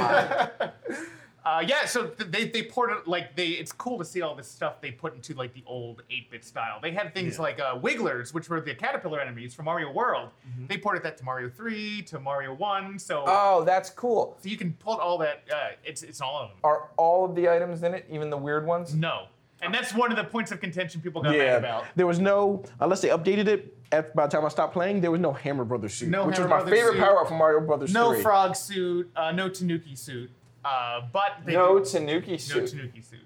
[0.58, 0.72] mind.
[1.48, 3.48] Uh, yeah, so th- they they ported like they.
[3.62, 6.78] It's cool to see all this stuff they put into like the old 8-bit style.
[6.82, 7.42] They had things Yeah.
[7.42, 10.28] like uh, Wigglers, which were the caterpillar enemies from Mario World.
[10.46, 10.66] Mm-hmm.
[10.66, 12.98] They ported that to Mario 3, to Mario 1.
[12.98, 14.36] So, oh, that's cool.
[14.42, 15.44] so you can pull all that.
[15.50, 16.58] Uh, it's it's all of them.
[16.64, 18.94] Are all of the items in it, even the weird ones?
[18.94, 19.28] No,
[19.62, 21.84] and that's one of the points of contention people got mad about.
[21.96, 23.74] there was no unless they updated it.
[23.90, 26.36] At, by the time I stopped playing, there was no Hammer Brothers suit, No which
[26.36, 27.00] Hammer was my Brothers favorite suit.
[27.00, 28.20] power up from Mario Brothers No 3.
[28.22, 30.30] frog suit, uh, no Tanuki suit,
[30.64, 32.66] uh, but they No do- Tanuki no suit.
[32.70, 33.20] Tanuki suit,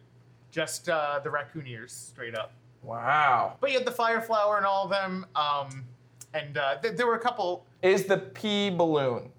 [0.51, 2.53] just uh, the raccoon ears straight up.
[2.83, 3.57] Wow.
[3.61, 5.85] But you had the fire flower and all of them, um,
[6.35, 7.65] and uh, th- there were a couple.
[7.83, 9.31] Is the P balloon?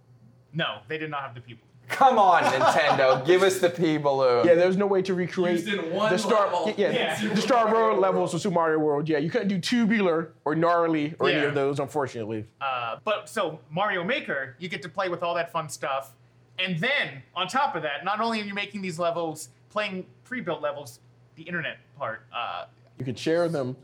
[0.53, 1.67] No, they did not have the people.
[1.89, 4.47] Come on, Nintendo, give us the P balloon.
[4.47, 6.45] Yeah, there was no way to recreate Used in one the Star.
[6.45, 6.73] level.
[6.77, 7.27] Yeah, Yeah.
[7.33, 9.09] the Star Road levels of Super Mario World.
[9.09, 11.47] Yeah, you couldn't do tubular or gnarly or any Yeah.
[11.49, 12.45] of those, unfortunately.
[12.61, 16.13] Uh, but so Mario Maker, you get to play with all that fun stuff,
[16.59, 20.61] and then on top of that, not only are you making these levels, playing pre-built
[20.61, 20.99] levels,
[21.35, 22.21] the internet part.
[22.33, 22.65] Uh,
[22.99, 23.75] You could share them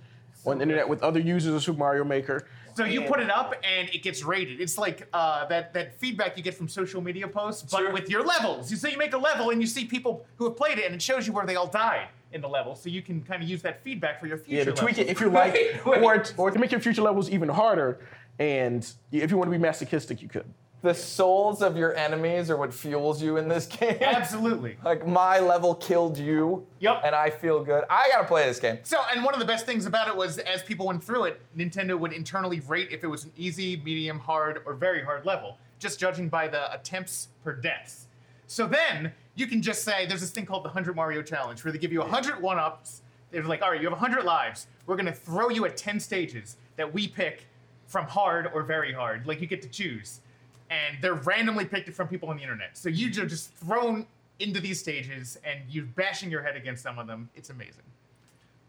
[0.46, 2.46] on the internet with other users of Super Mario Maker.
[2.76, 4.62] So you put it up and it gets rated.
[4.62, 7.92] It's like uh, that that feedback you get from social media posts, but Sure.
[7.92, 8.72] with your levels.
[8.72, 10.96] You say you make a level and you see people who have played it, and
[10.96, 13.50] it shows you where they all died in the level, so you can kind of
[13.50, 14.58] use that feedback for your future.
[14.60, 16.04] Yeah, to tweak it if you like, Wait, wait.
[16.04, 18.00] or or to make your future levels even harder.
[18.38, 20.46] And if you want to be masochistic, you could.
[20.82, 23.98] The souls of your enemies are what fuels you in this game.
[24.02, 24.78] Absolutely.
[24.84, 26.65] Like my level killed you.
[26.80, 27.02] Yep.
[27.04, 27.84] And I feel good.
[27.89, 28.80] I gotta play this game.
[28.84, 31.42] So, and one of the best things about it was as people went through it,
[31.58, 35.58] Nintendo would internally rate if it was an easy, medium, hard, or very hard level,
[35.80, 38.08] just judging by the attempts per deaths.
[38.48, 41.72] So then you can just say there's this thing called the 100 Mario Challenge where
[41.74, 43.02] they give you 100 one ups.
[43.32, 44.68] They're like, all right, you have 100 lives.
[44.88, 47.46] We're to throw you at 10 stages that we pick
[47.86, 49.28] from hard or very hard.
[49.28, 50.22] Like you get to choose.
[50.70, 52.78] And they're randomly picked from people on the internet.
[52.78, 54.06] So you are just thrown
[54.40, 57.30] into these stages and you're bashing your head against some of them.
[57.36, 57.84] It's amazing.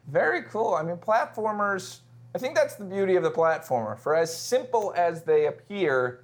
[0.09, 0.75] Very cool.
[0.75, 1.99] I mean, platformers,
[2.35, 3.99] I think that's the beauty of the platformer.
[3.99, 6.21] For as simple as they appear,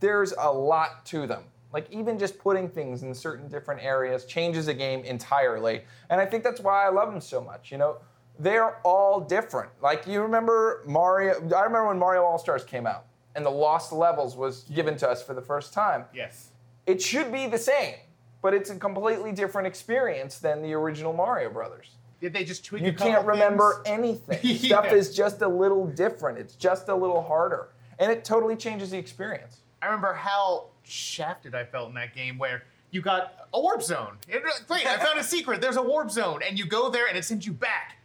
[0.00, 1.44] there's a lot to them.
[1.72, 5.82] Like, even just putting things in certain different areas changes a game entirely.
[6.08, 7.70] And I think that's why I love them so much.
[7.70, 7.98] You know,
[8.38, 9.70] they're all different.
[9.82, 13.04] Like, you remember Mario, I remember when Mario All Stars came out
[13.38, 16.04] and the Lost Levels was given to us for the first time.
[16.12, 16.48] Yes.
[16.86, 17.94] It should be the same,
[18.42, 21.90] but it's a completely different experience than the original Mario Brothers.
[22.20, 22.82] Did they just tweak?
[22.82, 23.86] You a can't remember things?
[24.26, 24.38] anything.
[24.42, 24.56] Yeah.
[24.80, 26.36] Stuff is just a little different.
[26.38, 27.68] It's just a little harder.
[28.00, 29.60] And it totally changes the experience.
[29.80, 34.16] I remember how shafted I felt in that game where you got a warp zone.
[34.26, 35.60] It- Great, I found a secret.
[35.60, 37.97] There's a warp zone, and you go there, and it sends you back.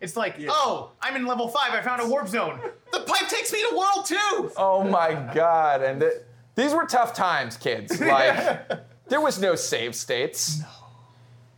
[0.00, 1.72] It's like, oh, I'm in level five.
[1.72, 2.58] I found a warp zone.
[2.92, 4.50] The pipe takes me to World Two.
[4.56, 5.82] Oh my god.
[5.82, 8.00] And it, these were tough times, kids.
[8.10, 8.70] Like
[9.08, 10.60] there was no save states.
[10.60, 10.66] No.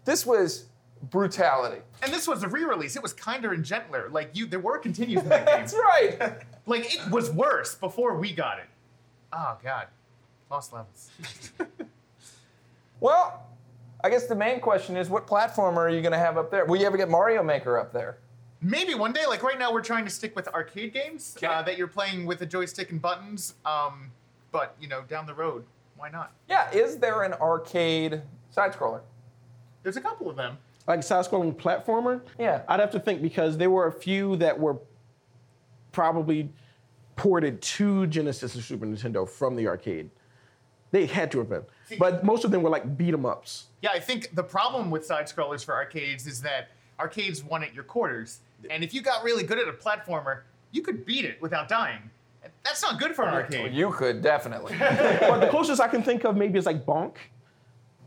[0.05, 0.67] This was
[1.11, 1.83] brutality.
[2.03, 2.97] And this was a re-release.
[2.97, 4.09] It was kinder and gentler.
[4.11, 5.57] Like you, there were continues in that game.
[5.57, 6.45] That's right.
[6.65, 8.67] Like it was worse before we got it.
[9.33, 9.89] Oh God,
[10.49, 11.11] lost levels.
[13.01, 13.43] Well,
[14.05, 16.65] I guess the main question is what platform are you going to have up there?
[16.65, 18.19] Will you ever get Mario Maker up there?
[18.63, 19.27] Maybe one day.
[19.27, 21.47] Like right now, we're trying to stick with arcade games Okay.
[21.47, 23.55] uh, that you're playing with a joystick and buttons.
[23.67, 24.11] Um,
[24.53, 25.65] but you know, down the road,
[25.97, 26.33] why not?
[26.49, 29.01] Yeah, is there an arcade side scroller?
[29.83, 30.59] There's a couple of them.
[30.87, 32.21] Like side-scrolling platformer.
[32.41, 32.63] Yeah.
[32.69, 34.79] I'd have to think because there were a few that were
[35.93, 36.51] probably
[37.17, 40.11] ported to Genesis and Super Nintendo from the arcade.
[40.91, 41.63] They had to have been,
[41.99, 43.67] but most of them were like beat 'em ups.
[43.81, 46.69] Yeah, I think the problem with side scrollers for arcades is that
[47.01, 50.83] arcades won at your quarters, and if you got really good at a platformer, you
[50.83, 52.11] could beat it without dying.
[52.65, 53.73] That's not good for an arcade.
[53.73, 54.75] You could definitely.
[54.79, 57.15] But the closest I can think of maybe is like Bonk,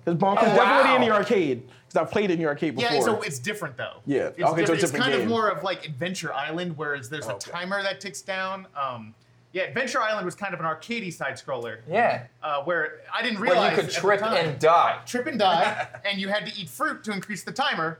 [0.03, 0.95] because Bonk is Oh, definitely wow.
[0.95, 1.63] in the arcade.
[1.87, 2.91] Because I've played it in the arcade before.
[2.93, 3.97] Yeah, so it's different though.
[4.05, 7.09] Yeah, it's, okay, so it's it's different kind of more of like Adventure Island, whereas
[7.09, 7.51] there's a Okay.
[7.51, 8.67] timer that ticks down.
[8.75, 9.13] Um,
[9.53, 11.77] Yeah, Adventure Island was kind of an arcadey side scroller.
[11.89, 12.23] Yeah.
[12.43, 14.99] Uh, where I didn't Where realize you could trip and die.
[15.05, 17.99] trip and die, and you had to eat fruit to increase the timer.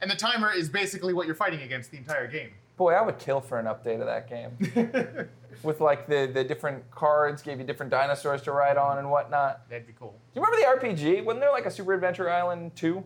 [0.00, 2.50] And the timer is basically what you're fighting against the entire game.
[2.76, 5.28] Boy, I would kill for an update of that game.
[5.62, 9.68] With like the, the different cards, gave you different dinosaurs to ride on and whatnot.
[9.70, 10.14] That'd be cool.
[10.34, 11.24] Do you remember the RPG?
[11.24, 13.02] Wasn't there like a Super Adventure Island 2?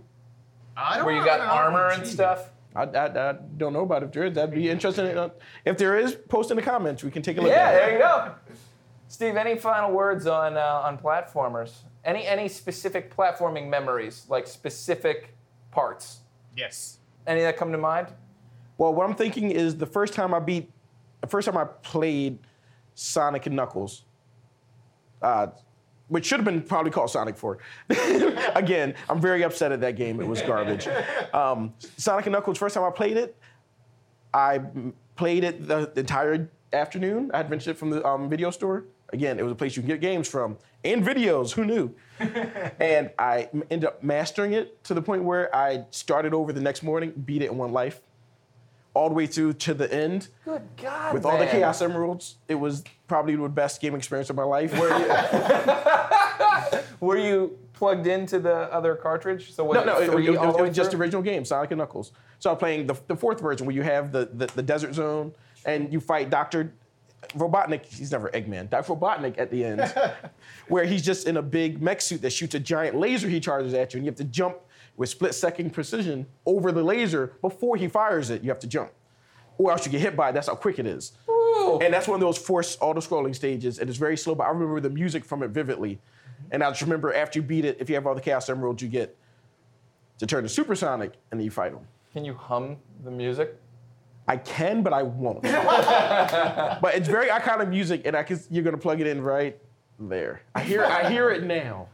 [0.77, 1.07] I don't know.
[1.07, 2.51] Where you got I don't know, armor and stuff?
[2.75, 4.35] I, I, I don't know about if there is.
[4.35, 5.07] That'd be interesting.
[5.17, 5.31] Uh,
[5.65, 7.05] If there is, post in the comments.
[7.05, 8.35] We can take a look Yeah, at there you go.
[9.07, 11.73] Steve, any final words on uh, on platformers?
[12.05, 15.35] Any any specific platforming memories, like specific
[15.73, 16.21] parts?
[16.61, 16.99] Yes.
[17.27, 18.09] Any that come to mind?
[18.77, 20.71] Well, what I'm thinking is the first time I beat,
[21.23, 22.39] the first time I played
[22.95, 24.05] Sonic and Knuckles,
[25.23, 25.49] uh,
[26.09, 27.59] which should have been probably called Sonic 4.
[28.55, 30.21] Again, I'm very upset at that game.
[30.21, 30.87] It was garbage.
[31.33, 33.37] Um, Sonic and Knuckles, first time I played it,
[34.35, 34.61] I
[35.17, 37.31] played it the, the entire afternoon.
[37.33, 38.85] I had rented it from the um, video store.
[39.13, 41.53] Again, it was a place you can get games from and videos.
[41.53, 41.95] Who knew?
[42.81, 46.83] and I ended up mastering it to the point where I started over the next
[46.83, 48.01] morning, beat it in one life,
[48.95, 51.47] all the way through to the end Good God, with all the.
[51.47, 52.37] Chaos Emeralds.
[52.49, 54.73] It was probably the best game experience of my life.
[54.79, 54.91] Where
[57.01, 59.53] Were you plugged into the other cartridge?
[59.55, 61.23] So no, no, it it, it- it- all the it way was just the original
[61.23, 62.13] game, Sonic and Knuckles.
[62.39, 65.33] So I'm playing the, the fourth version where you have the, the, the desert zone
[65.65, 66.73] and you fight Dr.
[67.29, 67.85] Robotnik.
[67.85, 68.71] He's never Eggman.
[68.71, 68.95] Dr.
[68.95, 69.81] Robotnik at the end,
[70.69, 73.75] where he's just in a big mech suit that shoots a giant laser he charges
[73.75, 74.57] at you, and you have to jump
[74.97, 78.43] with split second precision over the laser before he fires it.
[78.43, 78.91] You have to jump,
[79.59, 80.33] or else you get hit by it.
[80.33, 81.13] That's how quick it is.
[81.29, 81.79] Ooh.
[81.83, 84.35] And that's one of those forced auto-scrolling stages, and it's very slow.
[84.35, 86.49] But I remember the music from it vividly, mm-hmm.
[86.53, 88.83] and I just remember after you beat it, if you have all the Chaos Emeralds,
[88.83, 89.17] you get
[90.19, 91.87] to turn to Supersonic, and then you fight him.
[92.13, 93.57] Can you hum the music?
[94.29, 95.43] I can, but I won't.
[95.43, 99.59] but it's very iconic music, and I can, you're gonna plug it in right
[99.99, 100.43] there.
[100.55, 101.89] I hear, I hear it now.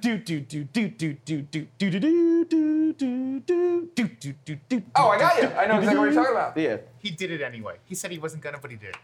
[0.00, 4.34] Do do do do do do do do do do do do do do do
[4.44, 4.82] do do.
[4.96, 5.48] Oh, I got you.
[5.48, 6.56] I know exactly what you're talking about.
[6.56, 6.76] Yeah.
[6.98, 7.76] He did it anyway.
[7.84, 8.96] He said he wasn't gonna, but he did.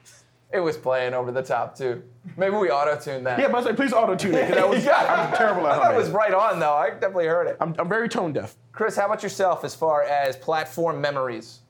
[0.52, 2.02] It was playing over the top too.
[2.36, 3.38] Maybe we auto-tuned that.
[3.38, 5.80] Yeah, but I was like, please auto tune it, because that was I'm terrible at
[5.80, 6.74] thought it was right on though.
[6.74, 7.56] I definitely heard it.
[7.60, 8.56] I'm, I'm very tone deaf.
[8.72, 11.60] Chris, how about yourself as far as platform memories?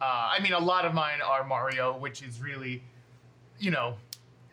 [0.00, 0.04] Uh,
[0.36, 2.82] I mean, a lot of mine are Mario, which is really,
[3.58, 3.94] you know,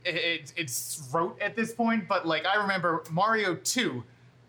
[0.06, 2.08] it, it, it's rote at this point.
[2.08, 4.04] But like, I remember Mario 2.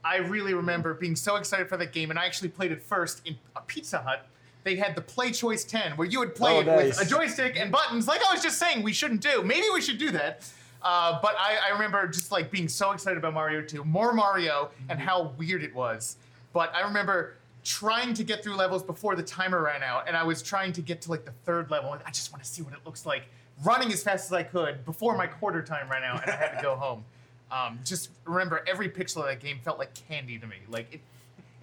[0.04, 3.26] I really remember being so excited for that game, and I actually played it first
[3.26, 4.26] in a Pizza Hut.
[4.62, 6.98] They had the PlayChoice-10, where you would play Oh, it nice.
[6.98, 9.42] with a joystick and buttons, like I was just saying we shouldn't do.
[9.42, 10.48] Maybe we should do that.
[10.82, 14.70] Uh, but I, I remember just like being so excited about Mario 2, more Mario,
[14.90, 16.16] and how weird it was.
[16.52, 20.22] But I remember trying to get through levels before the timer ran out, and I
[20.22, 22.62] was trying to get to like the third level, and I just want to see
[22.62, 23.24] what it looks like,
[23.64, 26.56] running as fast as I could before my quarter time ran out, and I had
[26.56, 27.04] to go home.
[27.50, 30.56] Um, just remember, every pixel of that game felt like candy to me.
[30.68, 31.00] Like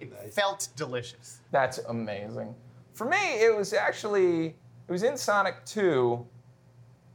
[0.00, 1.38] it, it felt delicious.
[1.50, 2.54] That's amazing.
[2.94, 6.26] For me, it was actually it was in Sonic 2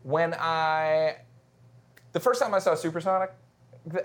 [0.04, 1.18] when I
[2.14, 3.32] the first time I saw Supersonic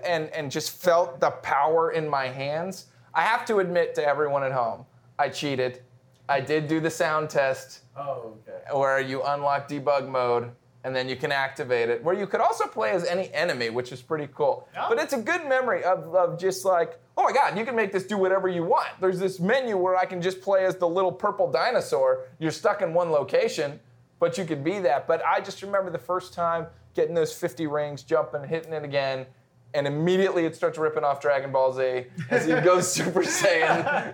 [0.05, 2.87] and and just felt the power in my hands.
[3.13, 4.85] I have to admit to everyone at home,
[5.19, 5.81] I cheated.
[6.27, 8.77] I did do the sound test Oh, okay.
[8.77, 10.49] where you unlock debug mode
[10.85, 13.91] and then you can activate it, where you could also play as any enemy, which
[13.93, 14.67] is pretty cool.
[14.73, 14.87] Yeah.
[14.89, 17.91] But it's a good memory of, of just like, oh my god, you can make
[17.93, 18.87] this do whatever you want.
[18.99, 22.25] There's this menu where I can just play as the little purple dinosaur.
[22.39, 23.79] You're stuck in one location,
[24.19, 25.07] but you could be that.
[25.07, 29.25] But I just remember the first time getting those 50 rings, jumping, hitting it again,
[29.73, 34.13] and immediately it starts ripping off Dragon Ball Z as he goes Super Saiyan.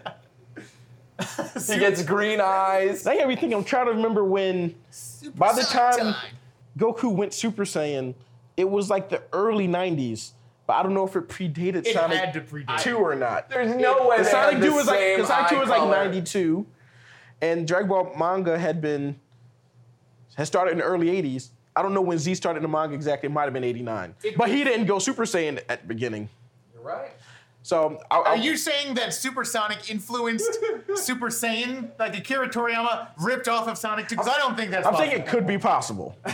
[1.67, 3.05] he gets green eyes.
[3.05, 4.75] Now everything I'm trying to remember when
[5.35, 6.15] by the time
[6.77, 8.13] Goku went Super Saiyan,
[8.55, 10.31] it was like the early 90s.
[10.65, 12.79] But I don't know if it predated It Sonic had to predate.
[12.81, 13.49] 2 or not.
[13.49, 15.81] There's no way The they Sonic 2 the was like same Sonic 2 was like
[15.89, 16.65] 92,
[17.41, 19.19] and Dragon Ball manga had been
[20.35, 21.49] had started in the early 80s.
[21.79, 23.27] I don't know when Z started the manga exactly.
[23.27, 24.13] It might have been 89.
[24.21, 26.27] It- but he didn't go Super Saiyan at the beginning.
[26.73, 27.11] You're right.
[27.63, 30.57] So I, I, Are you saying that Super Sonic influenced
[30.95, 31.91] Super Saiyan?
[31.97, 34.15] Like Akira Toriyama ripped off of Sonic 2?
[34.15, 35.01] Because I don't think that's possible.
[35.03, 35.11] I'm possible.
[35.11, 36.17] thinking it could be possible.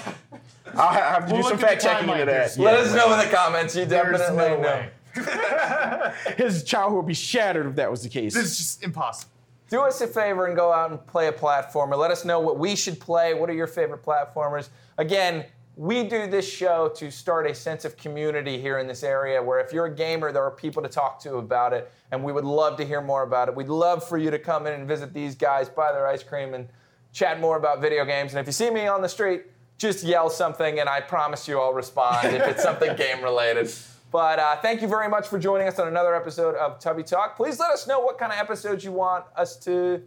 [0.75, 2.55] I'll have to We'll do some fact checking into timeline.
[2.55, 2.57] that.
[2.57, 3.75] Let us know in the comments.
[3.75, 4.85] You definitely no know.
[6.37, 8.33] His childhood would be shattered if that was the case.
[8.33, 9.31] This is just impossible.
[9.69, 11.97] Do us a favor and go out and play a platformer.
[11.97, 13.33] Let us know what we should play.
[13.33, 14.69] What are your favorite platformers?
[14.97, 15.45] Again,
[15.75, 19.59] we do this show to start a sense of community here in this area where
[19.59, 22.45] if you're a gamer, there are people to talk to about it, and we would
[22.45, 23.55] love to hear more about it.
[23.55, 26.53] We'd love for you to come in and visit these guys, buy their ice cream,
[26.53, 26.69] and
[27.11, 28.33] chat more about video games.
[28.33, 29.45] And if you see me on the street,
[29.77, 33.69] just yell something, and I promise you I'll respond if it's something game related.
[34.15, 37.35] But uh, thank you very much for joining us on another episode of Tubby Talk.
[37.35, 40.01] Please let us know what kind of episodes you want us to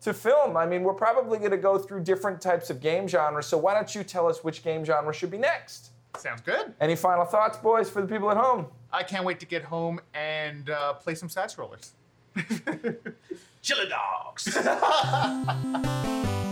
[0.00, 0.56] to film.
[0.56, 3.44] I mean, we're probably going to go through different types of game genres.
[3.44, 5.90] So why don't you tell us which game genre should be next?
[6.16, 6.72] Sounds good.
[6.80, 8.64] Any final thoughts, boys, for the people at home?
[8.94, 11.90] I can't wait to get home and uh, play some side scrollers.
[13.60, 14.56] Chili dogs.